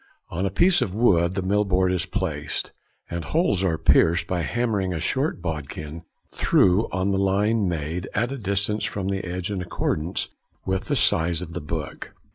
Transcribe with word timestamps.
On 0.31 0.47
a 0.47 0.49
piece 0.49 0.81
of 0.81 0.95
wood 0.95 1.35
the 1.35 1.43
mill 1.43 1.63
board 1.63 1.91
is 1.93 2.07
placed, 2.07 2.71
and 3.07 3.23
holes 3.23 3.63
are 3.63 3.77
pierced 3.77 4.25
by 4.25 4.41
hammering 4.41 4.95
a 4.95 4.99
short 4.99 5.43
bodkin 5.43 6.01
through 6.33 6.89
on 6.91 7.11
the 7.11 7.19
line 7.19 7.67
made, 7.69 8.09
at 8.15 8.31
a 8.31 8.37
distance 8.39 8.83
from 8.83 9.09
the 9.09 9.23
edge 9.23 9.51
in 9.51 9.61
accordance 9.61 10.29
with 10.65 10.85
the 10.85 10.95
size 10.95 11.43
of 11.43 11.53
the 11.53 11.61
book. 11.61 12.15